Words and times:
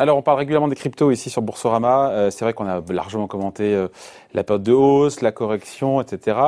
Alors, 0.00 0.16
on 0.16 0.22
parle 0.22 0.38
régulièrement 0.38 0.68
des 0.68 0.76
cryptos 0.76 1.10
ici 1.10 1.28
sur 1.28 1.42
Boursorama. 1.42 2.10
Euh, 2.10 2.30
c'est 2.30 2.44
vrai 2.44 2.54
qu'on 2.54 2.68
a 2.68 2.80
largement 2.88 3.26
commenté 3.26 3.74
euh, 3.74 3.88
la 4.32 4.44
période 4.44 4.62
de 4.62 4.72
hausse, 4.72 5.22
la 5.22 5.32
correction, 5.32 6.00
etc. 6.00 6.38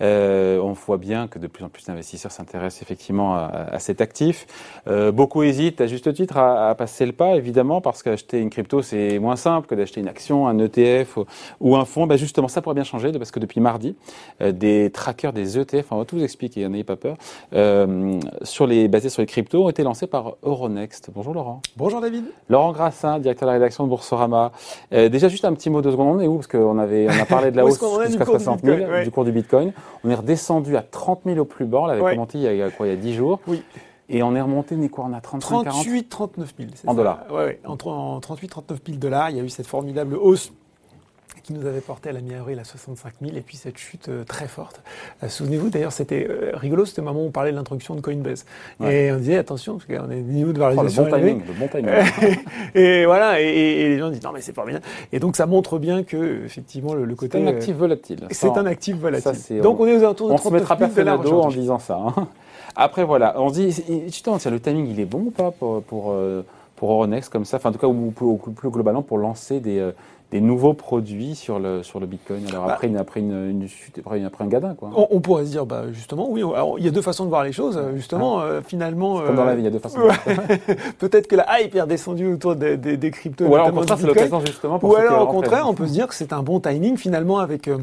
Euh, 0.00 0.58
on 0.58 0.72
voit 0.72 0.96
bien 0.96 1.28
que 1.28 1.38
de 1.38 1.46
plus 1.46 1.64
en 1.64 1.68
plus 1.68 1.86
d'investisseurs 1.86 2.32
s'intéressent 2.32 2.82
effectivement 2.82 3.34
à, 3.34 3.68
à, 3.72 3.78
cet 3.78 4.00
actif. 4.00 4.46
Euh, 4.86 5.12
beaucoup 5.12 5.42
hésitent, 5.42 5.80
à 5.80 5.86
juste 5.86 6.12
titre, 6.12 6.36
à, 6.36 6.70
à, 6.70 6.74
passer 6.74 7.06
le 7.06 7.12
pas, 7.12 7.36
évidemment, 7.36 7.80
parce 7.80 8.02
qu'acheter 8.02 8.40
une 8.40 8.50
crypto, 8.50 8.82
c'est 8.82 9.18
moins 9.18 9.36
simple 9.36 9.66
que 9.66 9.74
d'acheter 9.74 10.00
une 10.00 10.08
action, 10.08 10.48
un 10.48 10.58
ETF 10.58 11.16
ou, 11.16 11.24
ou 11.60 11.76
un 11.76 11.84
fonds. 11.84 12.06
Ben 12.06 12.16
justement, 12.16 12.48
ça 12.48 12.60
pourrait 12.60 12.74
bien 12.74 12.84
changer, 12.84 13.12
parce 13.12 13.30
que 13.30 13.40
depuis 13.40 13.60
mardi, 13.60 13.96
euh, 14.40 14.52
des 14.52 14.90
trackers, 14.90 15.32
des 15.32 15.58
ETF, 15.58 15.86
on 15.92 15.98
va 15.98 16.04
tout 16.04 16.16
vous 16.16 16.24
expliquer, 16.24 16.68
n'ayez 16.68 16.84
pas 16.84 16.96
peur, 16.96 17.16
euh, 17.54 18.18
sur 18.42 18.66
les, 18.66 18.88
basés 18.88 19.08
sur 19.08 19.22
les 19.22 19.26
cryptos, 19.26 19.64
ont 19.64 19.70
été 19.70 19.82
lancés 19.82 20.06
par 20.06 20.36
Euronext. 20.42 21.10
Bonjour 21.14 21.34
Laurent. 21.34 21.60
Bonjour 21.76 22.00
David. 22.00 22.24
Laurent 22.48 22.72
Grassin, 22.72 23.18
directeur 23.18 23.46
de 23.46 23.52
la 23.52 23.58
rédaction 23.58 23.84
de 23.84 23.88
Boursorama. 23.88 24.52
Euh, 24.92 25.08
déjà, 25.08 25.28
juste 25.28 25.44
un 25.44 25.54
petit 25.54 25.70
mot 25.70 25.82
de 25.82 25.90
seconde, 25.90 26.16
on 26.16 26.20
est 26.20 26.26
où? 26.26 26.36
Parce 26.36 26.46
qu'on 26.46 26.78
avait, 26.78 27.06
on 27.08 27.22
a 27.22 27.26
parlé 27.26 27.50
de 27.50 27.56
la 27.56 27.64
hausse 27.64 27.80
jusqu'à 28.06 28.24
60 28.24 28.64
000 28.64 28.76
du, 28.76 28.82
ouais. 28.84 29.04
du 29.04 29.10
cours 29.10 29.24
du 29.24 29.32
Bitcoin. 29.32 29.72
On 30.02 30.10
est 30.10 30.14
redescendu 30.14 30.76
à 30.76 30.82
30 30.82 31.20
000 31.24 31.38
au 31.38 31.44
plus 31.44 31.66
bas. 31.66 31.80
On 31.82 31.86
l'avait 31.86 32.00
ouais. 32.02 32.12
commenté 32.12 32.38
il 32.38 32.56
y, 32.56 32.62
a, 32.62 32.70
quoi, 32.70 32.86
il 32.86 32.90
y 32.90 32.92
a 32.92 32.96
10 32.96 33.14
jours. 33.14 33.40
Oui. 33.46 33.62
Et 34.08 34.22
on 34.22 34.34
est 34.34 34.40
remonté, 34.40 34.74
on 34.78 34.82
est 34.82 34.88
quoi 34.88 35.06
On 35.08 35.12
a 35.14 35.20
35, 35.20 35.64
38, 35.64 36.08
39 36.08 36.54
000. 36.58 36.70
En 36.86 36.90
ça. 36.90 36.96
dollars. 36.96 37.20
Ouais, 37.30 37.36
ouais. 37.44 37.60
En, 37.64 37.76
en 37.88 38.20
38, 38.20 38.48
39 38.48 38.80
000 38.86 38.98
dollars. 38.98 39.30
Il 39.30 39.36
y 39.36 39.40
a 39.40 39.42
eu 39.42 39.48
cette 39.48 39.66
formidable 39.66 40.16
hausse 40.16 40.52
qui 41.44 41.52
nous 41.52 41.66
avait 41.66 41.82
porté 41.82 42.08
à 42.08 42.12
la 42.12 42.22
mi-avril 42.22 42.58
à 42.58 42.64
65 42.64 43.12
000 43.20 43.36
et 43.36 43.42
puis 43.42 43.58
cette 43.58 43.76
chute 43.76 44.08
euh, 44.08 44.24
très 44.24 44.48
forte. 44.48 44.80
Euh, 45.22 45.28
Souvenez-vous 45.28 45.68
d'ailleurs, 45.68 45.92
c'était 45.92 46.26
euh, 46.28 46.52
rigolo, 46.54 46.86
c'était 46.86 47.02
le 47.02 47.06
moment 47.06 47.20
où 47.20 47.26
on 47.26 47.30
parlait 47.30 47.52
de 47.52 47.56
l'introduction 47.56 47.94
de 47.94 48.00
Coinbase. 48.00 48.46
Ouais. 48.80 49.04
Et 49.04 49.12
on 49.12 49.18
disait 49.18 49.36
attention, 49.36 49.76
parce 49.76 49.84
qu'on 49.84 50.10
est 50.10 50.20
niveau 50.22 50.54
de 50.54 50.58
valorisation. 50.58 51.02
Oh, 51.02 51.04
le 51.04 51.10
bon 51.10 51.18
timing, 51.18 51.42
le 51.46 51.52
bon 51.52 51.68
timing. 51.68 52.38
et 52.74 53.04
voilà, 53.04 53.42
et, 53.42 53.44
et, 53.44 53.88
les 53.90 53.98
gens 53.98 54.08
disent 54.08 54.22
non 54.22 54.32
mais 54.32 54.40
c'est 54.40 54.54
pas 54.54 54.64
bien. 54.64 54.80
Et 55.12 55.20
donc 55.20 55.36
ça 55.36 55.44
montre 55.44 55.78
bien 55.78 56.02
que 56.02 56.44
effectivement 56.46 56.94
le, 56.94 57.04
le 57.04 57.14
côté. 57.14 57.38
C'est 57.38 57.44
un 57.44 57.46
actif 57.46 57.76
volatile. 57.76 58.20
C'est 58.30 58.56
un 58.56 58.66
actif 58.66 58.96
volatile. 58.96 59.34
Ça, 59.34 59.54
donc 59.60 59.78
on, 59.80 59.84
on, 59.84 59.86
est 59.86 59.96
aux 59.96 60.00
alentours 60.02 60.28
de 60.28 60.32
on 60.32 60.36
39 60.36 60.78
000 60.78 60.90
se 60.90 61.00
mettra 61.00 61.18
dos 61.18 61.40
en 61.42 61.48
disant 61.48 61.78
ça. 61.78 62.00
Hein. 62.00 62.28
Après 62.74 63.04
voilà, 63.04 63.38
on 63.38 63.50
se 63.50 63.54
dit, 63.54 63.84
justement, 64.06 64.38
le 64.50 64.60
timing 64.60 64.88
il 64.88 64.98
est 64.98 65.04
bon 65.04 65.24
ou 65.26 65.30
pas 65.30 65.50
pour, 65.50 65.82
pour, 65.82 66.14
pour 66.74 66.90
Euronext 66.90 67.30
comme 67.30 67.44
ça, 67.44 67.58
enfin 67.58 67.68
en 67.68 67.72
tout 67.72 67.78
cas 67.78 67.86
ou, 67.86 68.12
ou, 68.18 68.36
plus 68.36 68.70
globalement 68.70 69.02
pour 69.02 69.18
lancer 69.18 69.60
des 69.60 69.92
des 70.34 70.40
nouveaux 70.40 70.74
produits 70.74 71.36
sur 71.36 71.60
le, 71.60 71.84
sur 71.84 72.00
le 72.00 72.06
Bitcoin 72.06 72.44
Alors 72.48 72.68
après, 72.68 72.88
bah, 72.88 72.98
après, 72.98 73.20
une, 73.20 73.50
une, 73.50 73.68
après, 74.00 74.24
après 74.24 74.42
un 74.42 74.48
gadin, 74.48 74.74
quoi. 74.74 74.90
On, 74.96 75.06
on, 75.12 75.20
pourrait 75.20 75.44
se 75.44 75.50
dire, 75.50 75.64
bah, 75.64 75.84
justement, 75.92 76.28
oui. 76.28 76.42
Alors, 76.42 76.76
il 76.76 76.84
y 76.84 76.88
a 76.88 76.90
deux 76.90 77.02
façons 77.02 77.22
de 77.22 77.28
voir 77.28 77.44
les 77.44 77.52
choses. 77.52 77.80
Justement, 77.94 78.40
ah. 78.40 78.46
euh, 78.46 78.60
finalement. 78.60 79.20
Comme 79.20 79.36
dans 79.36 79.44
la 79.44 79.54
vie, 79.54 79.62
il 79.62 79.64
y 79.64 79.68
a 79.68 79.70
deux 79.70 79.78
façons. 79.78 80.00
de 80.00 80.02
voir 80.06 80.18
Peut-être 80.98 81.28
que 81.28 81.36
la 81.36 81.60
hype 81.60 81.76
est 81.76 81.80
redescendue 81.80 82.32
autour 82.32 82.56
des, 82.56 82.76
des, 82.76 82.96
des 82.96 83.10
cryptos. 83.12 83.44
Ou 83.44 83.54
alors, 83.54 83.68
au 83.68 83.72
contraire, 83.72 83.96
c'est 83.96 84.08
l'occasion 84.08 84.40
justement. 84.40 84.80
Pour 84.80 84.90
Ou 84.90 84.96
alors, 84.96 85.22
au 85.22 85.30
contraire, 85.30 85.68
on 85.68 85.74
peut 85.74 85.86
se 85.86 85.92
dire 85.92 86.08
que 86.08 86.14
c'est 86.16 86.32
un 86.32 86.42
bon 86.42 86.58
timing 86.58 86.96
finalement 86.96 87.38
avec. 87.38 87.68
Euh, 87.68 87.78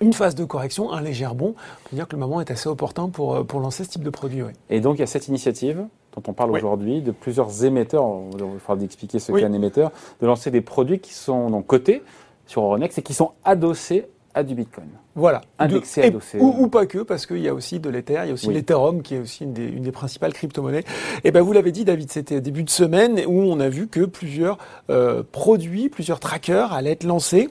une 0.00 0.12
phase 0.12 0.34
de 0.34 0.44
correction, 0.44 0.92
un 0.92 1.00
léger 1.00 1.28
bon. 1.34 1.54
On 1.56 1.88
peut 1.88 1.96
dire 1.96 2.08
que 2.08 2.16
le 2.16 2.20
moment 2.20 2.40
est 2.40 2.50
assez 2.50 2.68
opportun 2.68 3.08
pour, 3.08 3.34
euh, 3.34 3.44
pour 3.44 3.60
lancer 3.60 3.84
ce 3.84 3.90
type 3.90 4.02
de 4.02 4.10
produit. 4.10 4.42
Oui. 4.42 4.50
Et 4.68 4.80
donc, 4.80 4.96
il 4.96 5.00
y 5.00 5.02
a 5.02 5.06
cette 5.06 5.28
initiative 5.28 5.86
dont 6.14 6.22
on 6.28 6.32
parle 6.32 6.50
oui. 6.50 6.58
aujourd'hui, 6.58 7.02
de 7.02 7.10
plusieurs 7.10 7.64
émetteurs, 7.64 8.06
il 8.32 8.60
faudra 8.60 8.84
expliquer 8.84 9.18
ce 9.18 9.32
oui. 9.32 9.40
qu'est 9.40 9.46
un 9.46 9.52
émetteur, 9.52 9.90
de 10.20 10.26
lancer 10.26 10.50
des 10.50 10.60
produits 10.60 11.00
qui 11.00 11.12
sont 11.12 11.50
donc 11.50 11.66
cotés 11.66 12.02
sur 12.46 12.62
Euronext 12.62 12.98
et 12.98 13.02
qui 13.02 13.14
sont 13.14 13.32
adossés 13.44 14.06
à 14.34 14.42
du 14.42 14.54
Bitcoin. 14.54 14.88
Voilà. 15.14 15.42
Indexé, 15.58 16.02
de, 16.02 16.06
adossé. 16.08 16.38
Ou, 16.40 16.54
ou, 16.58 16.68
pas 16.68 16.86
que, 16.86 16.98
parce 16.98 17.24
qu'il 17.26 17.38
y 17.38 17.48
a 17.48 17.54
aussi 17.54 17.78
de 17.78 17.88
l'Ether, 17.88 18.20
il 18.24 18.28
y 18.28 18.30
a 18.30 18.34
aussi 18.34 18.48
oui. 18.48 18.54
l'Ethereum, 18.54 19.02
qui 19.02 19.14
est 19.14 19.20
aussi 19.20 19.44
une 19.44 19.52
des, 19.52 19.66
une 19.66 19.84
des 19.84 19.92
principales 19.92 20.32
crypto-monnaies. 20.32 20.84
Et 21.22 21.30
ben, 21.30 21.40
vous 21.40 21.52
l'avez 21.52 21.70
dit, 21.70 21.84
David, 21.84 22.10
c'était 22.10 22.40
début 22.40 22.64
de 22.64 22.70
semaine 22.70 23.20
où 23.26 23.40
on 23.40 23.60
a 23.60 23.68
vu 23.68 23.86
que 23.86 24.04
plusieurs 24.04 24.58
euh, 24.90 25.22
produits, 25.30 25.88
plusieurs 25.88 26.18
trackers 26.18 26.72
allaient 26.72 26.92
être 26.92 27.04
lancés 27.04 27.48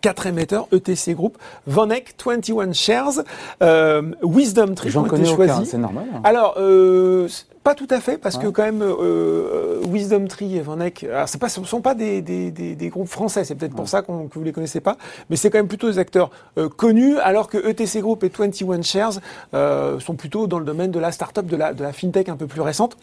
quatre 0.00 0.26
émetteurs 0.26 0.68
ETC 0.72 1.14
Group, 1.14 1.38
Vanek, 1.66 2.14
21 2.24 2.72
Shares, 2.72 3.22
euh, 3.62 4.02
Wisdom 4.22 4.74
Tree 4.74 4.96
ont 4.96 5.06
été 5.06 5.24
choisis. 5.24 5.70
C'est 5.70 5.78
normal. 5.78 6.06
Hein. 6.14 6.20
Alors, 6.24 6.54
euh, 6.58 7.28
pas 7.62 7.74
tout 7.74 7.88
à 7.90 8.00
fait, 8.00 8.16
parce 8.16 8.36
ouais. 8.36 8.44
que 8.44 8.48
quand 8.48 8.62
même, 8.62 8.82
euh, 8.82 9.82
Wisdom 9.86 10.26
Tree 10.28 10.56
et 10.56 10.60
Vanek, 10.60 11.06
ce 11.26 11.60
ne 11.60 11.66
sont 11.66 11.82
pas 11.82 11.94
des, 11.94 12.22
des, 12.22 12.50
des, 12.50 12.74
des, 12.74 12.88
groupes 12.88 13.08
français, 13.08 13.44
c'est 13.44 13.54
peut-être 13.54 13.72
ouais. 13.72 13.76
pour 13.76 13.88
ça 13.88 14.00
qu 14.00 14.06
que 14.06 14.38
vous 14.38 14.44
les 14.44 14.52
connaissez 14.52 14.80
pas, 14.80 14.96
mais 15.28 15.36
c'est 15.36 15.50
quand 15.50 15.58
même 15.58 15.68
plutôt 15.68 15.90
des 15.90 15.98
acteurs 15.98 16.30
euh, 16.56 16.68
connus, 16.70 17.18
alors 17.18 17.48
que 17.48 17.58
ETC 17.58 18.00
Group 18.00 18.24
et 18.24 18.30
21 18.30 18.80
Shares 18.82 19.20
euh, 19.52 20.00
sont 20.00 20.14
plutôt 20.14 20.46
dans 20.46 20.58
le 20.58 20.64
domaine 20.64 20.90
de 20.90 20.98
la 20.98 21.12
start-up, 21.12 21.46
de 21.46 21.56
la, 21.56 21.74
de 21.74 21.82
la 21.82 21.92
fintech 21.92 22.30
un 22.30 22.36
peu 22.36 22.46
plus 22.46 22.62
récente. 22.62 22.96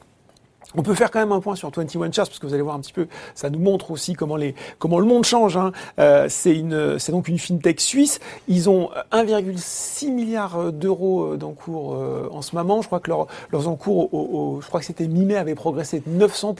On 0.77 0.83
peut 0.83 0.93
faire 0.93 1.09
quand 1.09 1.19
même 1.19 1.31
un 1.31 1.39
point 1.39 1.55
sur 1.55 1.71
21 1.71 2.11
Shares 2.11 2.27
parce 2.27 2.39
que 2.39 2.45
vous 2.45 2.53
allez 2.53 2.61
voir 2.61 2.75
un 2.75 2.79
petit 2.79 2.93
peu, 2.93 3.07
ça 3.33 3.49
nous 3.49 3.59
montre 3.59 3.89
aussi 3.91 4.13
comment 4.13 4.37
le 4.37 5.05
monde 5.05 5.25
change. 5.25 5.57
Hein. 5.57 5.71
Euh, 5.99 6.27
c'est 6.29 6.61
donc 7.09 7.27
une 7.27 7.39
fintech 7.39 7.81
suisse. 7.81 8.19
Ils 8.47 8.69
ont 8.69 8.91
1,6 9.11 10.11
milliard 10.11 10.71
d'euros 10.71 11.35
d'encours 11.35 11.95
euh, 11.95 12.29
en 12.31 12.43
ce 12.43 12.55
moment. 12.55 12.81
Je 12.81 12.87
crois 12.87 12.99
que 12.99 13.09
leur, 13.09 13.27
leurs 13.51 13.67
encours, 13.67 14.61
je 14.61 14.67
crois 14.67 14.79
que 14.79 14.85
c'était 14.85 15.07
mi-mai, 15.07 15.35
avaient 15.35 15.55
progressé 15.55 16.01
de 16.05 16.09
900 16.11 16.55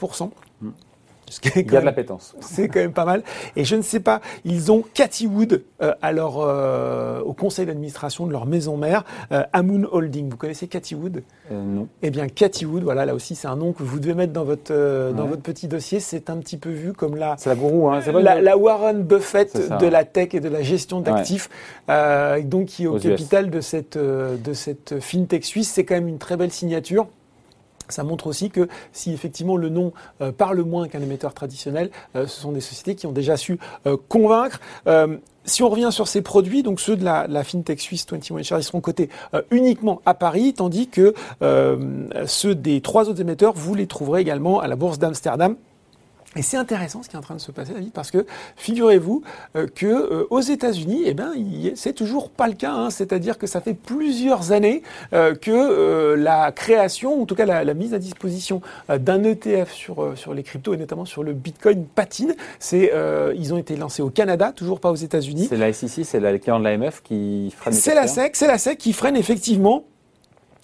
mmh. 0.62 0.68
Il 1.56 1.72
y 1.72 1.76
a 1.76 1.82
de 1.82 1.86
l'appétence. 1.86 2.36
C'est 2.42 2.68
quand 2.68 2.80
même 2.80 2.94
pas 2.94 3.06
mal. 3.06 3.24
Et 3.56 3.66
je 3.66 3.76
ne 3.76 3.82
sais 3.82 4.00
pas, 4.00 4.22
ils 4.46 4.72
ont 4.72 4.84
Cathy 4.94 5.28
Wood 5.28 5.64
euh, 5.82 5.94
à 6.02 6.12
leur, 6.12 6.40
euh, 6.40 7.22
au 7.22 7.34
conseil 7.34 7.66
d'administration 7.66 8.26
de 8.26 8.32
leur 8.32 8.46
maison 8.46 8.78
mère, 8.78 9.04
euh, 9.32 9.44
Amoon 9.54 9.88
Holding. 9.92 10.30
Vous 10.30 10.38
connaissez 10.38 10.68
Cathy 10.68 10.96
Wood? 10.96 11.24
Non. 11.52 11.88
Eh 12.02 12.10
bien, 12.10 12.28
Cathy 12.28 12.66
Wood, 12.66 12.84
voilà, 12.84 13.06
là 13.06 13.14
aussi, 13.14 13.36
c'est 13.36 13.48
un 13.48 13.56
nom 13.56 13.74
que 13.74 13.84
vous 13.84 14.00
devez 14.00 14.14
mettre 14.14 14.34
dans 14.34 14.44
votre, 14.44 14.74
dans 14.74 15.24
ouais. 15.24 15.30
votre 15.30 15.42
petit 15.42 15.68
dossier. 15.68 16.00
C'est 16.00 16.30
un 16.30 16.38
petit 16.38 16.58
peu 16.58 16.70
vu 16.70 16.94
comme 16.94 17.16
la. 17.16 17.36
C'est 17.38 17.50
la 17.50 17.56
gourou, 17.56 17.90
hein. 17.90 18.00
La, 18.06 18.22
la, 18.22 18.42
la, 18.42 18.58
Warren 18.58 19.04
Buffett 19.04 19.78
de 19.80 19.88
la 19.88 20.06
tech 20.06 20.34
et 20.34 20.40
de 20.40 20.50
la 20.50 20.62
gestion 20.62 21.02
d'actifs. 21.02 21.50
Ouais. 21.88 22.44
donc, 22.44 22.68
qui 22.68 22.84
est 22.84 22.88
au 22.88 22.96
Aux 22.96 23.00
capital 23.00 23.46
US. 23.46 23.52
de 23.52 23.62
cette, 23.62 23.98
de 23.98 24.54
cette 24.54 25.00
fintech 25.00 25.46
suisse. 25.46 25.72
C'est 25.72 25.86
quand 25.86 25.96
même 25.96 26.08
une 26.08 26.20
très 26.20 26.38
belle 26.38 26.52
signature. 26.52 27.08
Ça 27.90 28.04
montre 28.04 28.28
aussi 28.28 28.50
que 28.50 28.68
si 28.92 29.14
effectivement 29.14 29.58
le 29.58 29.70
nom 29.70 29.94
euh, 30.22 30.32
parle 30.32 30.62
moins 30.62 30.88
qu'un 30.88 31.02
émetteur 31.02 31.34
traditionnel, 31.34 31.90
euh, 32.16 32.28
ce 32.28 32.42
sont 32.42 32.52
des 32.52 32.62
sociétés 32.62 32.96
qui 32.96 33.08
ont 33.08 33.12
déjà 33.12 33.38
su 33.38 33.60
euh, 33.86 33.98
convaincre. 34.10 34.60
si 35.46 35.64
on 35.64 35.70
revient 35.70 35.90
sur 35.92 36.08
ces 36.08 36.22
produits, 36.22 36.62
donc 36.62 36.80
ceux 36.80 36.98
de 36.98 37.06
la, 37.06 37.26
la 37.28 37.44
fintech 37.44 37.80
suisse 37.80 38.06
21 38.10 38.44
Shares, 38.44 38.60
ils 38.60 38.64
seront 38.64 38.82
cotés 38.82 39.10
uniquement 39.50 40.02
à 40.06 40.14
Paris, 40.14 40.54
tandis 40.54 40.90
que 40.90 41.14
ceux 42.26 42.56
des 42.56 42.82
trois 42.82 43.08
autres 43.10 43.22
émetteurs, 43.22 43.54
vous 43.54 43.74
les 43.74 43.88
trouverez 43.88 44.22
également 44.22 44.60
à 44.60 44.68
la 44.68 44.76
bourse 44.76 45.00
d'Amsterdam. 45.00 45.56
Et 46.38 46.44
c'est 46.44 46.58
intéressant 46.58 47.02
ce 47.02 47.10
qui 47.10 47.16
est 47.16 47.20
en 47.20 47.24
train 47.24 47.36
de 47.36 47.42
se 47.42 47.52
passer, 47.52 47.74
David, 47.74 47.92
parce 47.92 48.12
que 48.12 48.26
figurez-vous 48.56 49.24
euh, 49.56 49.68
que 49.74 49.88
euh, 49.88 50.28
aux 50.30 50.40
États-Unis, 50.40 51.02
eh 51.06 51.14
ben, 51.16 51.32
c'est 51.76 51.94
toujours 51.94 52.30
pas 52.30 52.48
le 52.48 52.54
cas. 52.54 52.72
Hein, 52.72 52.90
C'est-à-dire 52.92 53.40
que 53.40 53.48
ça 53.48 53.60
fait 53.60 53.74
plusieurs 53.74 54.52
années 54.52 54.84
euh, 55.14 55.34
que 55.34 56.14
la 56.14 56.52
création, 56.52 57.16
ou 57.16 57.24
en 57.24 57.26
tout 57.26 57.36
cas 57.36 57.46
la, 57.46 57.64
la 57.64 57.74
mise 57.74 57.94
à 57.94 58.00
disposition 58.00 58.62
d'un 58.90 59.24
ETF 59.24 59.72
sur 59.72 60.14
sur 60.16 60.34
les 60.34 60.44
cryptos 60.44 60.74
et 60.74 60.78
notamment 60.78 61.06
sur 61.06 61.24
le 61.24 61.34
Bitcoin 61.34 61.86
patine. 61.86 62.36
C'est 62.60 62.92
ils 63.36 63.54
ont 63.54 63.58
été 63.58 63.76
lancés 63.76 64.02
au 64.02 64.10
Canada, 64.10 64.52
toujours 64.56 64.80
pas 64.80 64.92
aux 64.92 64.96
États-Unis. 64.96 65.48
C'est 65.50 65.58
la 65.58 65.74
SEC, 65.74 66.06
c'est 66.06 66.20
l'équivalent 66.20 66.60
de 66.60 66.66
l'AMF 66.66 67.02
qui 67.04 67.54
freine. 67.56 67.74
C'est 67.74 67.96
la 67.96 68.08
SEC, 68.08 68.36
c'est 68.36 68.48
la 68.48 68.58
SEC 68.58 68.78
qui 68.78 68.94
freine 68.94 69.16
effectivement 69.16 69.84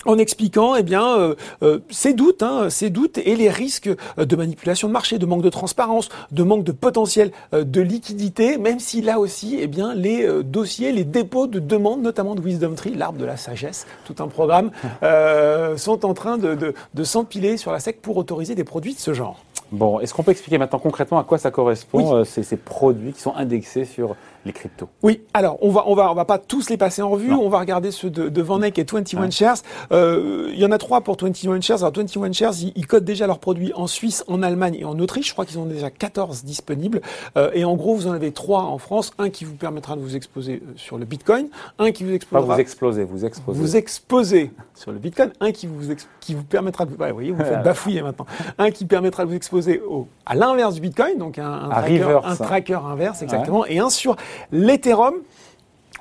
en 0.05 0.17
expliquant 0.17 0.75
eh 0.75 0.83
bien 0.83 1.17
euh, 1.17 1.35
euh, 1.61 1.79
ces 1.89 2.13
doutes, 2.13 2.43
hein, 2.43 2.69
ces 2.69 2.89
doutes 2.89 3.17
et 3.17 3.35
les 3.35 3.49
risques 3.49 3.89
de 4.17 4.35
manipulation 4.35 4.87
de 4.87 4.93
marché, 4.93 5.17
de 5.17 5.25
manque 5.25 5.43
de 5.43 5.49
transparence, 5.49 6.09
de 6.31 6.43
manque 6.43 6.63
de 6.63 6.71
potentiel 6.71 7.31
euh, 7.53 7.63
de 7.63 7.81
liquidité, 7.81 8.57
même 8.57 8.79
si 8.79 9.01
là 9.01 9.19
aussi 9.19 9.57
eh 9.59 9.67
bien 9.67 9.93
les 9.93 10.23
euh, 10.23 10.43
dossiers, 10.43 10.91
les 10.91 11.03
dépôts 11.03 11.47
de 11.47 11.59
demandes, 11.59 12.01
notamment 12.01 12.35
de 12.35 12.41
Wisdom 12.41 12.75
Tree, 12.75 12.93
l'arbre 12.95 13.19
de 13.19 13.25
la 13.25 13.37
sagesse, 13.37 13.87
tout 14.05 14.15
un 14.19 14.27
programme, 14.27 14.71
euh, 15.03 15.77
sont 15.77 16.05
en 16.05 16.13
train 16.13 16.37
de, 16.37 16.55
de, 16.55 16.73
de 16.93 17.03
s'empiler 17.03 17.57
sur 17.57 17.71
la 17.71 17.79
SEC 17.79 18.01
pour 18.01 18.17
autoriser 18.17 18.55
des 18.55 18.63
produits 18.63 18.93
de 18.93 18.99
ce 18.99 19.13
genre. 19.13 19.43
Bon, 19.71 19.99
est-ce 19.99 20.13
qu'on 20.13 20.23
peut 20.23 20.31
expliquer 20.31 20.59
maintenant 20.59 20.79
concrètement 20.79 21.17
à 21.17 21.23
quoi 21.23 21.39
ça 21.39 21.49
correspond 21.49 22.19
oui. 22.19 22.25
ces, 22.25 22.43
ces 22.43 22.57
produits 22.57 23.13
qui 23.13 23.21
sont 23.21 23.35
indexés 23.35 23.85
sur 23.85 24.15
les 24.45 24.53
cryptos. 24.53 24.89
Oui, 25.01 25.21
alors 25.33 25.57
on 25.61 25.69
va 25.69 25.83
on 25.87 25.95
va 25.95 26.11
on 26.11 26.15
va 26.15 26.25
pas 26.25 26.37
tous 26.37 26.69
les 26.69 26.77
passer 26.77 27.01
en 27.01 27.09
revue, 27.09 27.29
non. 27.29 27.41
on 27.41 27.49
va 27.49 27.59
regarder 27.59 27.91
ceux 27.91 28.09
de, 28.09 28.29
de 28.29 28.41
Van 28.41 28.61
Eyck 28.61 28.77
et 28.79 28.85
21 28.89 29.21
ouais. 29.21 29.31
Shares. 29.31 29.57
Euh, 29.91 30.51
il 30.53 30.59
y 30.59 30.65
en 30.65 30.71
a 30.71 30.77
trois 30.77 31.01
pour 31.01 31.17
21 31.19 31.61
Shares. 31.61 31.79
Alors 31.79 31.93
21 31.95 32.31
Shares, 32.31 32.53
ils, 32.61 32.73
ils, 32.75 32.87
codent 32.87 33.05
déjà 33.05 33.27
leurs 33.27 33.39
produits 33.39 33.71
en 33.75 33.87
Suisse, 33.87 34.23
en 34.27 34.43
Allemagne 34.43 34.75
et 34.79 34.85
en 34.85 34.99
Autriche. 34.99 35.27
Je 35.27 35.33
crois 35.33 35.45
qu'ils 35.45 35.59
ont 35.59 35.65
déjà 35.65 35.89
14 35.89 36.43
disponibles. 36.43 37.01
Euh, 37.37 37.51
et 37.53 37.65
en 37.65 37.75
gros, 37.75 37.95
vous 37.95 38.07
en 38.07 38.11
avez 38.11 38.31
trois 38.31 38.63
en 38.63 38.77
France, 38.77 39.11
un 39.17 39.29
qui 39.29 39.45
vous 39.45 39.55
permettra 39.55 39.95
de 39.95 40.01
vous 40.01 40.15
exposer 40.15 40.61
euh, 40.63 40.73
sur 40.75 40.97
le 40.97 41.05
Bitcoin, 41.05 41.47
un 41.79 41.91
qui 41.91 42.03
vous 42.03 42.13
exposera 42.13 42.47
pas 42.47 42.53
vous 42.55 42.59
explosez, 42.61 43.03
vous 43.03 43.25
exposez. 43.25 43.59
Vous 43.59 43.75
exposez 43.77 44.51
sur 44.75 44.91
le 44.91 44.99
Bitcoin, 44.99 45.31
un 45.39 45.51
qui 45.51 45.67
vous 45.67 45.93
qui 46.19 46.35
vous 46.35 46.43
permettra 46.43 46.85
de 46.85 46.95
ouais, 46.95 47.09
vous 47.09 47.13
voyez, 47.13 47.31
vous 47.31 47.43
faites 47.43 47.63
bafouiller 47.63 48.01
maintenant. 48.01 48.25
Un 48.57 48.71
qui 48.71 48.85
permettra 48.85 49.23
de 49.23 49.29
vous 49.29 49.35
exposer 49.35 49.81
au, 49.81 50.07
à 50.25 50.35
l'inverse 50.35 50.75
du 50.75 50.81
Bitcoin, 50.81 51.17
donc 51.17 51.37
un, 51.37 51.51
un, 51.51 51.69
tracker, 51.69 52.19
un 52.23 52.35
tracker, 52.35 52.79
inverse 52.85 53.21
exactement, 53.21 53.61
ouais. 53.61 53.73
et 53.73 53.79
un 53.79 53.89
sur 53.89 54.15
l'Ethereum 54.51 55.23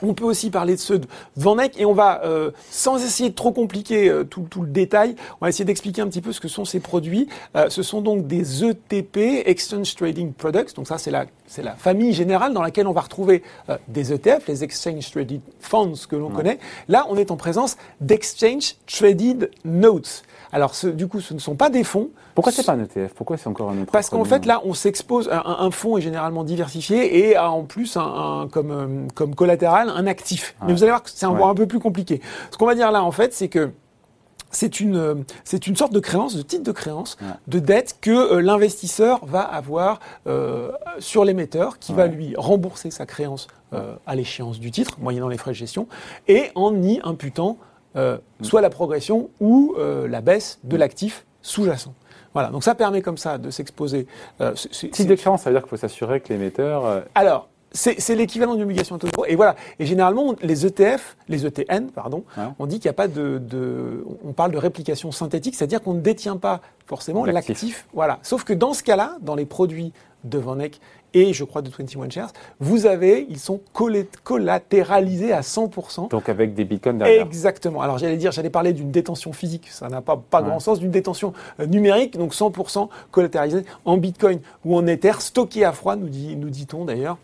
On 0.03 0.15
peut 0.15 0.25
aussi 0.25 0.51
parler 0.51 0.75
de 0.75 0.81
ceux 0.81 0.99
de 0.99 1.07
Vanek 1.37 1.79
et 1.81 1.85
on 1.85 1.93
va, 1.93 2.23
euh, 2.25 2.51
sans 2.71 3.03
essayer 3.05 3.31
de 3.31 3.35
trop 3.35 3.53
compliquer 3.53 4.09
euh, 4.09 4.25
tout, 4.25 4.47
le 4.61 4.69
détail, 4.69 5.15
on 5.41 5.47
va 5.47 5.49
essayer 5.49 5.65
d'expliquer 5.65 6.03
un 6.03 6.09
petit 6.09 6.21
peu 6.21 6.33
ce 6.33 6.41
que 6.41 6.49
sont 6.49 6.65
ces 6.65 6.81
produits. 6.81 7.29
Euh, 7.57 7.71
ce 7.71 7.83
sont 7.83 8.01
donc 8.01 8.27
des 8.27 8.65
ETP, 8.65 9.47
Exchange 9.47 9.95
Trading 9.95 10.33
Products. 10.33 10.75
Donc 10.75 10.89
ça, 10.89 10.99
c'est 10.99 11.11
la, 11.11 11.27
c'est 11.47 11.63
la 11.63 11.75
famille 11.77 12.13
générale 12.13 12.53
dans 12.53 12.63
laquelle 12.63 12.87
on 12.87 12.93
va 12.93 13.03
retrouver 13.03 13.43
des 13.89 14.13
ETF, 14.13 14.47
les 14.49 14.65
Exchange 14.65 15.11
Traded 15.11 15.41
Funds 15.61 16.07
que 16.09 16.17
l'on 16.17 16.31
connaît. 16.31 16.59
Là, 16.89 17.07
on 17.09 17.17
est 17.17 17.31
en 17.31 17.37
présence 17.37 17.77
d'Exchange 18.01 18.77
Traded 18.87 19.51
Notes. 19.65 20.23
Alors, 20.53 20.75
ce, 20.75 20.87
du 20.87 21.09
coup, 21.09 21.21
ce 21.21 21.33
ne 21.33 21.39
sont 21.39 21.55
pas 21.55 21.71
des 21.71 21.83
fonds. 21.83 22.11
Pourquoi 22.35 22.53
c'est 22.53 22.65
pas 22.65 22.73
un 22.73 22.81
ETF 22.81 23.15
Pourquoi 23.15 23.39
c'est 23.39 23.49
encore 23.49 23.71
un 23.71 23.83
autre 23.83 23.91
Parce 23.91 24.11
qu'en 24.11 24.25
fait, 24.25 24.45
là, 24.45 24.61
on 24.65 24.75
s'expose. 24.75 25.31
Un, 25.33 25.43
un, 25.45 25.71
fonds 25.71 25.97
est 25.97 26.03
généralement 26.03 26.45
diversifié 26.45 27.29
et 27.29 27.37
a 27.37 27.51
en 27.51 27.65
plus 27.65 27.97
un, 27.97 28.49
comme 28.53 28.71
euh, 28.71 29.07
comme 29.15 29.35
collatéral 29.35 29.89
un 29.95 30.07
actif. 30.07 30.55
Mais 30.67 30.73
vous 30.73 30.83
allez 30.83 30.91
voir 30.93 31.03
que 31.03 31.11
c'est 31.11 31.27
encore 31.27 31.49
un 31.49 31.55
peu 31.55 31.67
plus 31.67 31.81
compliqué. 31.81 32.21
Ce 32.51 32.57
qu'on 32.59 32.67
va 32.67 32.75
dire 32.75 32.91
là, 32.91 33.03
en 33.03 33.13
fait, 33.13 33.33
c'est 33.35 33.49
que 33.49 33.71
c'est 34.51 34.81
une, 34.81 35.25
c'est 35.45 35.67
une 35.67 35.77
sorte 35.77 35.95
de 35.95 36.01
créance, 36.01 36.37
de 36.37 36.43
titre 36.43 36.63
de 36.63 36.73
créance, 36.73 37.17
de 37.47 37.59
dette 37.59 37.97
que 38.03 38.11
euh, 38.11 38.43
l'investisseur 38.43 39.25
va 39.25 39.41
avoir 39.41 39.99
euh, 40.27 40.71
sur 40.99 41.25
l'émetteur, 41.25 41.79
qui 41.79 41.95
va 41.95 42.07
lui 42.07 42.35
rembourser 42.37 42.91
sa 42.91 43.07
créance 43.07 43.47
euh, 43.73 43.95
à 44.07 44.15
l'échéance 44.15 44.61
du 44.61 44.71
titre, 44.71 44.99
moyennant 45.01 45.29
les 45.29 45.39
frais 45.39 45.53
de 45.53 45.57
gestion, 45.57 45.89
et 46.29 46.51
en 46.55 46.83
y 46.83 47.01
imputant 47.03 47.57
euh, 47.97 48.19
soit 48.43 48.61
la 48.61 48.71
progression 48.71 49.31
ou 49.41 49.75
euh, 49.79 50.07
la 50.07 50.21
baisse 50.21 50.59
de 50.65 50.77
l'actif 50.77 51.25
sous-jacent. 51.41 51.95
Voilà, 52.35 52.49
donc 52.49 52.65
ça 52.65 52.75
permet 52.75 53.03
comme 53.03 53.19
ça 53.19 53.37
de 53.39 53.51
s'exposer. 53.51 54.07
Euh, 54.41 54.53
Type 54.53 55.07
d'échéance, 55.07 55.43
ça 55.43 55.51
veut 55.51 55.57
dire 55.57 55.63
qu'il 55.63 55.71
faut 55.71 55.77
s'assurer 55.77 56.21
que 56.21 56.33
l'émetteur. 56.33 56.85
Euh, 56.85 57.01
Alors, 57.15 57.49
c'est 57.73 58.15
l'équivalent 58.15 58.55
d'une 58.55 58.65
obligation 58.65 58.97
à 58.97 58.99
taux 58.99 59.25
Et 59.27 59.37
voilà. 59.37 59.57
Et 59.79 59.87
généralement, 59.87 60.35
les 60.43 60.67
ETF, 60.67 61.17
les 61.29 61.47
ETN, 61.47 61.91
pardon, 61.91 62.25
on 62.59 62.67
dit 62.67 62.79
qu'il 62.79 62.89
n'y 62.89 62.91
a 62.91 62.95
pas 62.95 63.09
de, 63.09 63.39
de, 63.39 64.05
On 64.25 64.33
parle 64.33 64.53
de 64.53 64.59
réplication 64.59 65.13
synthétique, 65.13 65.55
c'est-à-dire 65.55 65.83
qu'on 65.83 65.95
ne 65.95 66.01
détient 66.01 66.37
pas 66.37 66.61
forcément 66.87 67.25
l'actif. 67.25 67.87
Voilà. 67.93 68.19
Sauf 68.23 68.45
que 68.45 68.53
dans 68.53 68.75
ce 68.75 68.83
cas-là, 68.83 69.17
dans 69.21 69.35
les 69.35 69.47
produits 69.47 69.93
de 70.25 70.39
Vanek 70.39 70.81
et 71.15 71.33
je 71.33 71.45
crois 71.45 71.63
de 71.63 71.69
21 71.69 72.09
Shares, 72.09 72.33
vous 72.61 72.87
avez, 72.87 73.27
ils 73.29 73.39
sont 73.39 73.61
collatéralisés 74.23 75.33
à 75.33 75.41
100%. 75.41 76.11
Donc 76.11 76.29
avec 76.29 76.55
des 76.55 76.65
bitcoins 76.65 76.99
derrière. 76.99 77.27
Exactement. 77.27 77.83
Alors 77.83 77.99
j'allais 77.99 78.17
dire, 78.17 78.33
j'allais 78.33 78.51
parler 78.51 78.73
d'une 78.73 78.91
détention 78.91 79.33
physique, 79.33 79.69
ça 79.69 79.89
n'a 79.89 80.01
pas, 80.01 80.17
pas 80.17 80.43
grand 80.43 80.61
sens, 80.61 80.79
d'une 80.79 80.91
détention 80.91 81.33
euh, 81.61 81.67
numérique, 81.67 82.17
donc 82.17 82.35
100% 82.35 82.89
collatéralisé 83.11 83.65
en 83.85 83.97
bitcoin 83.97 84.41
ou 84.65 84.77
en 84.77 84.87
ether, 84.87 85.21
stocké 85.21 85.65
à 85.65 85.73
froid, 85.73 85.97
nous 85.97 86.09
dit-on 86.09 86.85
d'ailleurs. 86.85 87.19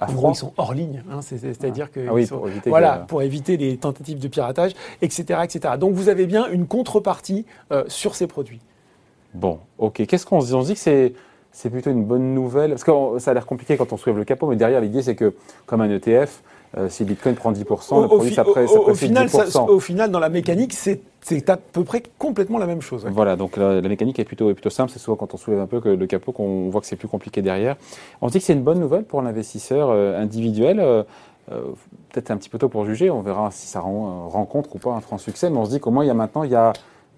À 0.00 0.08
ils 0.10 0.34
sont 0.34 0.52
hors 0.56 0.74
ligne, 0.74 1.02
hein, 1.10 1.20
c'est-à-dire 1.22 1.90
que 1.90 2.00
ah 2.00 2.26
pour 2.28 2.48
éviter 2.48 2.70
voilà, 2.70 3.04
pour 3.08 3.22
éviter 3.22 3.56
les 3.56 3.76
tentatives 3.78 4.18
de 4.18 4.28
piratage, 4.28 4.72
etc., 5.00 5.40
etc. 5.44 5.74
Donc 5.78 5.94
vous 5.94 6.08
avez 6.08 6.26
bien 6.26 6.48
une 6.48 6.66
contrepartie 6.66 7.46
euh, 7.72 7.84
sur 7.88 8.14
ces 8.14 8.26
produits. 8.26 8.60
Bon, 9.32 9.58
ok. 9.78 10.06
Qu'est-ce 10.06 10.26
qu'on 10.26 10.40
se 10.40 10.48
dit? 10.48 10.54
On 10.54 10.62
se 10.62 10.66
dit 10.66 10.74
que 10.74 10.80
c'est 10.80 11.14
c'est 11.56 11.70
plutôt 11.70 11.90
une 11.90 12.04
bonne 12.04 12.34
nouvelle. 12.34 12.70
Parce 12.70 12.84
que 12.84 13.18
ça 13.18 13.30
a 13.30 13.34
l'air 13.34 13.46
compliqué 13.46 13.78
quand 13.78 13.90
on 13.90 13.96
soulève 13.96 14.18
le 14.18 14.24
capot, 14.24 14.46
mais 14.46 14.56
derrière, 14.56 14.82
l'idée, 14.82 15.00
c'est 15.02 15.14
que, 15.14 15.34
comme 15.64 15.80
un 15.80 15.88
ETF, 15.88 16.42
euh, 16.78 16.88
si 16.90 17.04
Bitcoin 17.04 17.34
prend 17.34 17.52
10%, 17.52 18.02
le 18.02 18.06
produit, 18.06 18.34
ça, 18.34 18.46
au, 18.46 18.94
final, 18.94 19.28
au 19.68 19.80
final, 19.80 20.10
dans 20.10 20.18
la 20.18 20.28
mécanique, 20.28 20.74
c'est 20.74 21.00
à 21.48 21.56
peu 21.56 21.84
près 21.84 22.02
complètement 22.18 22.58
la 22.58 22.66
même 22.66 22.82
chose. 22.82 23.06
Voilà, 23.10 23.36
donc 23.36 23.56
la, 23.56 23.80
mécanique 23.80 24.18
est 24.18 24.24
plutôt, 24.24 24.50
est 24.50 24.54
plutôt 24.54 24.70
simple. 24.70 24.90
C'est 24.92 24.98
souvent 24.98 25.16
quand 25.16 25.32
on 25.32 25.38
soulève 25.38 25.60
un 25.60 25.66
peu 25.66 25.80
que 25.80 25.88
le 25.88 26.06
capot 26.06 26.32
qu'on 26.32 26.68
voit 26.68 26.82
que 26.82 26.86
c'est 26.86 26.96
plus 26.96 27.08
compliqué 27.08 27.40
derrière. 27.40 27.76
On 28.20 28.28
se 28.28 28.32
dit 28.32 28.40
que 28.40 28.44
c'est 28.44 28.52
une 28.52 28.62
bonne 28.62 28.80
nouvelle 28.80 29.04
pour 29.04 29.22
l'investisseur 29.22 29.88
euh, 29.90 30.20
individuel. 30.20 30.78
Euh, 30.80 31.02
peut-être 32.12 32.30
un 32.30 32.36
petit 32.36 32.48
peu 32.48 32.58
tôt 32.58 32.68
pour 32.68 32.84
juger. 32.84 33.10
On 33.10 33.22
verra 33.22 33.50
si 33.52 33.66
ça 33.66 33.80
rencontre 33.80 34.74
ou 34.74 34.78
pas 34.78 34.90
un 34.90 35.00
franc 35.00 35.16
succès. 35.16 35.48
Mais 35.48 35.56
on 35.56 35.64
se 35.64 35.70
dit 35.70 35.80
qu'au 35.80 35.90
moins, 35.90 36.04
il 36.04 36.08
y 36.08 36.10
a 36.10 36.14
maintenant, 36.14 36.44
il 36.44 36.50
y 36.50 36.56
a 36.56 36.72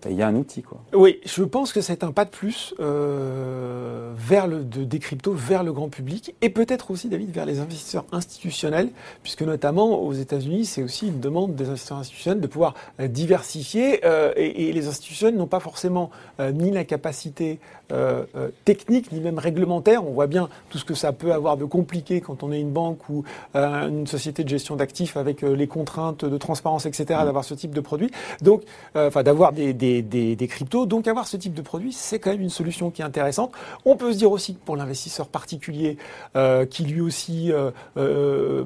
il 0.07 0.17
y 0.17 0.23
a 0.23 0.29
un 0.29 0.35
outil, 0.37 0.63
quoi. 0.63 0.79
Oui, 0.93 1.19
je 1.25 1.43
pense 1.43 1.73
que 1.73 1.81
c'est 1.81 2.05
un 2.05 2.13
pas 2.13 2.25
de 2.25 2.31
plus 2.31 2.75
euh, 2.79 4.13
vers 4.17 4.47
le, 4.47 4.63
de, 4.63 4.85
des 4.85 4.99
cryptos, 4.99 5.33
vers 5.33 5.65
le 5.65 5.73
grand 5.73 5.89
public, 5.89 6.35
et 6.41 6.51
peut-être 6.51 6.91
aussi, 6.91 7.09
David, 7.09 7.31
vers 7.31 7.47
les 7.47 7.59
investisseurs 7.59 8.05
institutionnels, 8.13 8.91
puisque 9.23 9.43
notamment 9.43 10.01
aux 10.01 10.13
États-Unis, 10.13 10.67
c'est 10.67 10.83
aussi 10.83 11.09
une 11.09 11.21
demande 11.21 11.57
des 11.57 11.69
investisseurs 11.69 11.99
institutionnels 11.99 12.41
de 12.41 12.47
pouvoir 12.47 12.75
euh, 13.01 13.09
diversifier, 13.09 14.05
euh, 14.05 14.33
et, 14.37 14.69
et, 14.69 14.73
les 14.73 14.87
institutionnels 14.87 15.37
n'ont 15.37 15.47
pas 15.47 15.61
forcément 15.61 16.11
euh, 16.41 16.53
ni 16.53 16.71
la 16.71 16.85
capacité 16.85 17.59
euh, 17.91 18.25
euh, 18.37 18.51
technique, 18.65 19.11
ni 19.11 19.21
même 19.21 19.39
réglementaire. 19.39 20.07
On 20.07 20.13
voit 20.13 20.29
bien 20.29 20.49
tout 20.71 20.79
ce 20.79 20.85
que 20.85 20.95
ça 20.95 21.13
peut 21.13 21.33
avoir 21.33 21.57
de 21.57 21.65
compliqué 21.65 22.21
quand 22.21 22.43
on 22.43 22.53
est 22.53 22.61
une 22.61 22.71
banque 22.71 23.09
ou 23.09 23.25
une 23.55 24.07
société 24.07 24.45
de 24.45 24.49
gestion 24.49 24.77
d'actifs 24.77 25.17
avec 25.17 25.43
les 25.43 25.67
contraintes 25.67 26.25
de 26.25 26.37
transparence, 26.39 26.87
etc., 26.87 27.21
mmh. 27.23 27.25
d'avoir 27.25 27.45
ce 27.45 27.55
type 27.55 27.73
de 27.73 27.81
produit. 27.81 28.11
Donc, 28.43 28.63
enfin, 28.95 29.23
d'avoir 29.23 29.53
des, 29.53 29.73
des 29.73 29.88
des, 30.03 30.49
cryptos. 30.49 30.87
Donc 30.87 31.07
avoir 31.07 31.27
ce 31.27 31.37
type 31.37 31.55
de 31.55 31.63
produit, 31.63 31.93
c'est 31.93 32.19
quand 32.19 32.31
même 32.31 32.41
une 32.41 32.51
solution 32.51 32.91
qui 32.91 33.03
est 33.03 33.05
intéressante. 33.05 33.53
On 33.85 33.97
peut 33.97 34.13
se 34.13 34.19
dire 34.19 34.31
aussi 34.31 34.55
que 34.55 34.61
pour 34.65 34.77
l'investisseur 34.77 35.29
particulier 35.29 35.99
euh, 36.37 36.67
qui 36.67 36.85
lui 36.85 37.01
aussi 37.01 37.53
euh, 37.53 37.71
euh, 37.97 38.65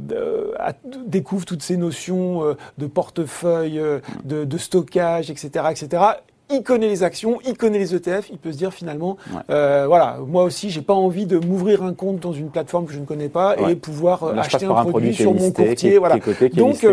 découvre 1.07 1.45
toutes 1.45 1.63
ces 1.63 1.77
notions 1.77 2.57
de 2.79 2.87
portefeuille, 2.87 3.81
de, 4.25 4.59
stockage, 4.59 5.31
etc., 5.31 5.67
etc., 5.71 6.03
il 6.51 6.63
connaît 6.63 6.89
les 6.89 7.03
actions, 7.03 7.39
il 7.47 7.57
connaît 7.57 7.79
les 7.79 7.95
ETF, 7.95 8.29
il 8.31 8.37
peut 8.37 8.53
se 8.53 8.59
dire 8.59 8.75
finalement, 8.75 9.17
voilà, 9.49 10.19
moi 10.27 10.45
aussi, 10.45 10.71
j'ai 10.71 10.83
pas 10.83 10.95
envie 10.95 11.27
de 11.27 11.39
m'ouvrir 11.39 11.83
un 11.83 11.95
compte 11.95 12.21
dans 12.21 12.33
une 12.33 12.51
plateforme 12.51 12.87
que 12.87 12.93
je 12.93 12.99
ne 12.99 13.07
connais 13.07 13.31
pas 13.31 13.57
et 13.71 13.77
pouvoir 13.77 14.25
acheter 14.39 14.67
un, 14.67 14.85
produit, 14.85 15.15
sur 15.15 15.33
mon 15.35 15.51
courtier, 15.51 15.99
voilà. 15.99 16.19
Donc 16.55 16.85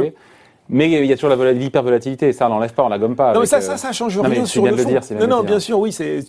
mais 0.69 0.89
il 0.89 1.05
y 1.05 1.13
a 1.13 1.17
toujours 1.17 1.35
l'hypervolatilité, 1.35 2.31
ça 2.31 2.45
on 2.45 2.49
l'enlève 2.49 2.73
pas, 2.73 2.83
on 2.83 2.89
la 2.89 2.99
gomme 2.99 3.15
pas. 3.15 3.33
Non, 3.33 3.39
mais 3.39 3.47
ça, 3.47 3.59
ça, 3.59 3.75
ça 3.75 3.91
change 3.91 4.19
rien 4.19 4.45
sur 4.45 4.65
le 4.65 4.71
fond. 4.71 4.77
Le 4.77 4.85
dire, 4.85 5.01
non, 5.19 5.27
non, 5.27 5.43
bien 5.43 5.59
sûr, 5.59 5.79
oui, 5.79 5.91
c'est 5.91 6.23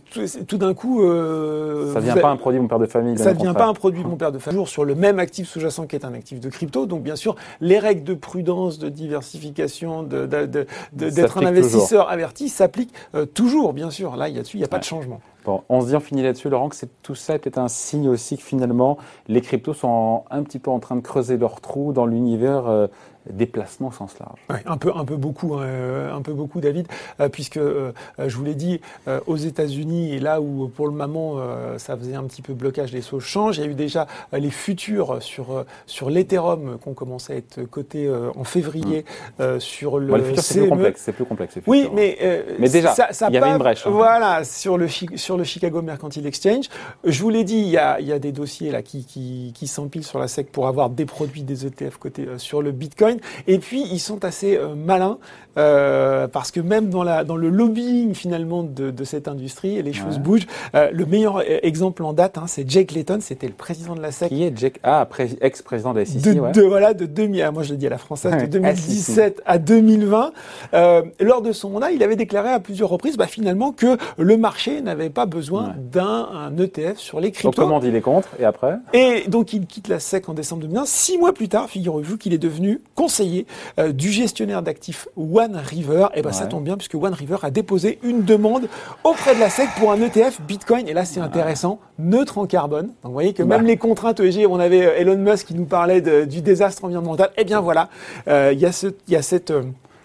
tout, 0.47 0.57
d'un 0.57 0.73
coup. 0.73 1.03
Euh, 1.03 1.93
ça 1.93 2.01
ne 2.01 2.05
vient 2.05 2.17
pas 2.17 2.31
un 2.31 2.37
produit 2.37 2.59
mon 2.59 2.69
père 2.69 2.79
de 2.79 2.87
famille. 2.87 3.19
Ça 3.19 3.35
ne 3.35 3.39
vient 3.39 3.55
pas 3.55 3.67
un 3.67 3.75
produit 3.75 4.03
mon 4.03 4.17
père 4.17 4.33
de 4.33 4.39
famille. 4.39 4.57
Toujours 4.57 4.69
sur 4.69 4.85
le 4.85 4.95
même 4.95 5.19
actif 5.19 5.49
sous-jacent 5.49 5.87
qui 5.87 5.97
est 5.97 6.05
un 6.05 6.15
actif 6.15 6.41
de 6.41 6.49
crypto. 6.49 6.87
Donc 6.87 7.03
bien 7.03 7.17
sûr, 7.17 7.37
les 7.61 7.79
règles 7.79 8.05
de 8.05 8.15
prudence, 8.15 8.79
de 8.79 8.89
diversification, 8.89 10.03
d'être 10.03 10.51
de, 10.51 10.67
de, 10.93 11.39
un 11.39 11.47
investisseur 11.47 12.11
averti 12.11 12.49
s'appliquent 12.49 12.95
euh, 13.15 13.27
toujours, 13.27 13.75
bien 13.75 13.91
sûr. 13.91 14.17
Là, 14.17 14.29
il 14.29 14.35
n'y 14.35 14.65
a 14.65 14.69
pas 14.69 14.79
de 14.79 14.85
changement. 14.85 15.21
Bon, 15.45 15.63
on 15.71 15.81
se 15.81 15.87
dit, 15.87 15.97
on 15.97 16.01
finit 16.01 16.23
là-dessus, 16.23 16.51
Laurent, 16.51 16.69
que 16.69 16.77
tout 17.03 17.15
ça 17.15 17.35
est 17.35 17.39
peut-être 17.39 17.59
un 17.59 17.69
signe 17.69 18.09
aussi 18.09 18.37
que 18.37 18.43
finalement, 18.43 18.99
les 19.27 19.41
cryptos 19.41 19.73
sont 19.73 20.25
un 20.31 20.43
petit 20.43 20.59
peu 20.59 20.71
en 20.71 20.81
train 20.81 20.97
de 20.97 21.01
creuser 21.01 21.39
leur 21.39 21.61
trou 21.61 21.93
dans 21.93 22.05
l'univers 22.05 22.67
euh, 22.67 22.89
déplacement 23.33 23.89
au 23.89 23.93
sens 23.93 24.19
large. 24.19 24.63
un 24.67 24.77
peu, 24.77 24.93
un 24.95 25.05
peu 25.05 25.17
beaucoup, 25.17 25.55
hein, 25.55 25.63
euh, 25.63 26.15
un 26.15 26.23
peu 26.23 26.33
beaucoup, 26.33 26.61
David, 26.61 26.87
euh, 27.21 27.29
puisque 27.29 27.57
euh, 27.57 27.93
je 28.19 28.37
vous 28.37 28.45
l'ai 28.45 28.55
dit, 28.55 28.81
aux 29.27 29.37
États-Unis 29.37 30.15
et 30.15 30.19
là 30.19 30.41
où 30.41 30.69
pour 30.69 30.87
le 30.87 30.93
moment 30.93 31.37
ça 31.79 31.97
faisait 31.97 32.15
un 32.15 32.25
petit 32.25 32.43
peu 32.43 32.55
blocage 32.55 32.93
des 32.93 33.01
sauts 33.01 33.21
change, 33.21 33.59
il 33.59 33.65
y 33.65 33.67
a 33.67 33.71
eu 33.71 33.75
déjà 33.75 34.07
les 34.33 34.51
futurs 34.51 35.23
sur 35.23 35.65
sur 35.87 36.11
l'Ethereum 36.11 36.79
qu'on 36.79 36.95
commençait 36.95 37.33
à 37.35 37.37
être 37.37 37.63
coté 37.65 38.11
en 38.37 38.45
février 38.45 39.05
mm. 39.39 39.59
sur 39.59 39.99
le. 39.99 40.17
le 40.17 40.23
futur 40.23 40.43
c'est 40.43 40.61
plus 40.61 40.69
complexe, 40.69 41.03
c'est 41.05 41.13
plus 41.13 41.25
complexe. 41.25 41.59
Oui, 41.67 41.89
mais 41.93 42.45
mais 42.59 42.69
déjà, 42.69 42.95
il 43.29 43.35
y 43.35 43.39
avait 43.39 43.51
une 43.51 43.59
brèche. 43.59 43.87
Hein. 43.87 43.91
Voilà, 43.91 44.45
sur 44.45 44.79
le 44.79 44.89
sur 44.89 45.37
le 45.37 45.45
Chicago 45.45 45.83
Mercantile 45.83 46.27
Exchange, 46.27 46.69
je 47.05 47.23
vous 47.23 47.31
l'ai 47.31 47.45
dit, 47.45 47.59
il 47.59 47.69
y 47.69 47.79
a 47.79 48.01
il 48.01 48.07
y 48.07 48.13
a 48.13 48.19
des 48.19 48.33
dossiers 48.33 48.71
là 48.71 48.83
qui 48.83 49.05
qui, 49.05 49.53
qui 49.55 49.67
s'empilent 49.67 50.05
sur 50.05 50.19
la 50.19 50.29
SEC 50.29 50.51
pour 50.53 50.69
avoir 50.69 50.91
des 50.91 51.07
produits 51.07 51.43
des 51.43 51.67
ETF 51.67 51.97
cotés 51.99 52.29
sur 52.37 52.63
le 52.63 52.73
Bitcoin. 52.73 53.19
Et 53.47 53.59
puis, 53.59 53.83
ils 53.91 54.01
sont 54.01 54.25
assez 54.25 54.57
euh, 54.57 54.75
malins 54.75 55.19
euh, 55.57 56.29
parce 56.29 56.51
que 56.51 56.61
même 56.61 56.91
dans, 56.91 57.03
la, 57.03 57.25
dans 57.25 57.37
le 57.37 57.49
lobbying 57.49 58.15
finalement 58.15 58.63
de, 58.63 58.91
de 58.91 59.05
cette 59.05 59.27
industrie, 59.27 59.83
les 59.83 59.93
choses 59.93 60.19
bougent. 60.19 60.47
Euh, 60.75 60.91
le 60.93 61.07
meilleur 61.07 61.43
exemple 61.65 62.05
en 62.05 62.13
date, 62.13 62.39
hein, 62.39 62.45
c'est 62.47 62.69
Jake 62.71 62.93
Layton, 62.93 63.19
c'était 63.21 63.49
le 63.49 63.53
président 63.53 63.95
de 63.95 64.01
la 64.01 64.13
SEC. 64.13 64.29
Qui 64.29 64.45
est 64.45 64.57
Jake 64.57 64.79
Ah, 64.85 65.09
ex-président 65.41 65.93
de 65.93 65.99
la 66.01 66.05
SEC, 66.05 66.23
de, 66.23 66.53
de, 66.53 66.63
voilà, 66.63 66.95
de 66.95 67.05
2000, 67.07 67.43
ah, 67.43 67.51
moi 67.51 67.63
je 67.65 67.73
le 67.73 67.79
dis 67.79 67.87
à 67.87 67.91
la 67.91 67.99
française, 67.99 68.41
de 68.41 68.47
2017 68.59 69.43
à 69.45 69.59
2020. 69.59 70.33
Euh, 70.73 71.03
lors 71.19 71.43
de 71.43 71.53
son 71.53 71.71
mandat, 71.71 71.91
il 71.91 72.03
avait 72.03 72.17
déclaré 72.17 72.51
à 72.51 72.61
plusieurs 72.61 72.89
reprises, 72.89 73.17
bah, 73.17 73.27
finalement, 73.27 73.73
que 73.73 73.97
le 74.19 74.37
marché 74.37 74.81
n'avait 74.83 75.11
pas 75.11 75.27
besoin 75.27 75.75
d'un 75.93 76.53
ETF 76.59 76.99
sur 76.99 77.21
les 77.21 77.33
cryptos. 77.33 77.49
Donc 77.51 77.57
comment 77.57 77.81
il 77.81 77.95
est 77.97 78.01
contre 78.01 78.29
Et 78.39 78.45
après? 78.45 78.77
Et 78.93 79.25
donc 79.29 79.53
il 79.53 79.67
quitte 79.67 79.89
la 79.89 79.99
SEC 79.99 80.29
en 80.29 80.35
décembre 80.35 80.63
2020. 80.63 80.87
Six 80.87 81.19
mois 81.19 81.33
plus 81.33 81.49
tard, 81.49 81.69
figurez-vous 81.69 82.19
qu'il 82.19 82.33
est 82.33 82.39
devenu 82.39 82.81
conseiller 83.01 83.47
euh, 83.79 83.93
du 83.93 84.11
gestionnaire 84.11 84.61
d'actifs 84.61 85.09
One 85.17 85.57
River. 85.57 86.09
Et 86.15 86.21
ben 86.21 86.33
ça 86.33 86.45
tombe 86.45 86.65
bien 86.65 86.77
puisque 86.77 86.97
One 86.97 87.15
River 87.15 87.39
a 87.41 87.51
déposé 87.51 87.99
une 88.03 88.25
demande 88.25 88.69
auprès 89.05 89.35
de 89.35 89.41
la 89.41 89.49
SEC 89.49 89.69
pour 89.79 89.91
un 89.91 90.03
ETF 90.03 90.43
Bitcoin. 90.43 90.87
Et 90.87 90.93
là 90.93 91.07
c'est 91.07 91.21
intéressant, 91.21 91.79
neutre 91.99 92.37
en 92.37 92.45
carbone. 92.45 92.89
Donc 92.89 92.95
vous 93.05 93.13
voyez 93.13 93.33
que 93.33 93.43
même 93.43 93.63
bah. 93.63 93.67
les 93.67 93.79
contraintes 93.79 94.21
ESG, 94.21 94.47
on 94.51 94.61
avait 94.61 94.85
euh, 94.85 94.99
Elon 94.99 95.17
Musk 95.17 95.47
qui 95.47 95.55
nous 95.55 95.65
parlait 95.65 96.03
du 96.27 96.43
désastre 96.43 96.85
environnemental. 96.85 97.31
Eh 97.39 97.45
bien 97.45 97.61
voilà, 97.61 97.89
euh, 98.29 98.51
il 98.53 98.61
y 98.61 98.67
a 98.67 98.73
ce, 98.73 98.89
il 99.09 99.15
y 99.15 99.17
a 99.17 99.23
cette 99.23 99.51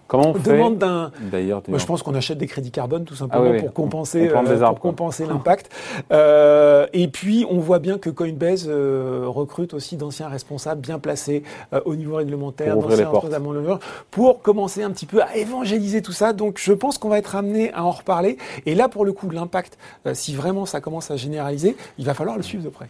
Comment 0.07 0.29
on, 0.29 0.33
fait 0.35 0.51
demande 0.51 0.77
d'un. 0.77 1.11
D'ailleurs, 1.31 1.63
je 1.67 1.85
pense 1.85 2.03
qu'on 2.03 2.13
achète 2.13 2.37
des 2.37 2.45
crédits 2.45 2.69
carbone 2.69 3.05
tout 3.05 3.15
simplement 3.15 3.51
ah 3.55 3.59
pour 3.59 3.73
compenser, 3.73 4.29
euh, 4.29 4.67
pour 4.67 4.79
compenser 4.79 5.25
l'impact. 5.29 5.71
Euh, 6.11 6.85
et 6.93 7.07
puis 7.07 7.45
on 7.49 7.57
voit 7.57 7.79
bien 7.79 7.97
que 7.97 8.11
Coinbase 8.11 8.67
euh, 8.69 9.25
recrute 9.27 9.73
aussi 9.73 9.97
d'anciens 9.97 10.27
responsables 10.27 10.81
bien 10.81 10.99
placés 10.99 11.43
au 11.85 11.95
niveau 11.95 12.15
réglementaire, 12.15 12.77
d'anciens 12.77 13.09
responsables 13.09 13.79
pour 14.11 14.41
commencer 14.41 14.83
un 14.83 14.91
petit 14.91 15.07
peu 15.07 15.23
à 15.23 15.35
évangéliser 15.37 16.01
tout 16.01 16.11
ça. 16.11 16.33
Donc 16.33 16.59
je 16.61 16.73
pense 16.73 16.97
qu'on 16.99 17.09
va 17.09 17.17
être 17.17 17.35
amené 17.35 17.73
à 17.73 17.83
en 17.83 17.91
reparler. 17.91 18.37
Et 18.67 18.75
là, 18.75 18.89
pour 18.89 19.05
le 19.05 19.13
coup, 19.13 19.29
l'impact, 19.31 19.77
si 20.13 20.35
vraiment 20.35 20.65
ça 20.67 20.81
commence 20.81 21.09
à 21.09 21.15
généraliser, 21.15 21.75
il 21.97 22.05
va 22.05 22.13
falloir 22.13 22.37
le 22.37 22.43
suivre 22.43 22.63
de 22.63 22.69
près. 22.69 22.87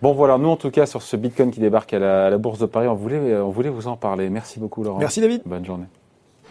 Bon 0.00 0.12
voilà, 0.12 0.38
nous 0.38 0.48
en 0.48 0.56
tout 0.56 0.70
cas 0.70 0.86
sur 0.86 1.02
ce 1.02 1.16
Bitcoin 1.16 1.50
qui 1.50 1.60
débarque 1.60 1.92
à 1.94 1.98
la, 1.98 2.26
à 2.26 2.30
la 2.30 2.38
Bourse 2.38 2.58
de 2.58 2.66
Paris, 2.66 2.88
on 2.88 2.94
voulait, 2.94 3.36
on 3.36 3.50
voulait 3.50 3.68
vous 3.68 3.86
en 3.86 3.96
parler. 3.96 4.30
Merci 4.30 4.58
beaucoup 4.58 4.82
Laurent. 4.82 4.98
Merci 4.98 5.20
David. 5.20 5.42
Bonne 5.46 5.64
journée. 5.64 5.86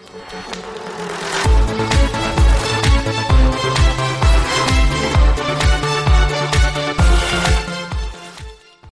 Thank 0.03 0.55
you. 0.55 0.60